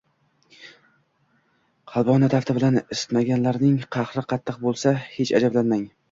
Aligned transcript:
Qalbi 1.91 2.11
ona 2.13 2.29
tafti 2.33 2.55
bilan 2.57 2.79
isimaganlarning 2.95 3.75
qahri 3.97 4.23
qattiq 4.33 4.57
bo`lsa, 4.63 4.95
hech 5.19 5.33
ajablanmang 5.41 5.85